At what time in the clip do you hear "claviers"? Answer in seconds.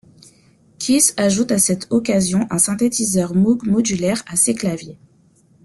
4.55-4.97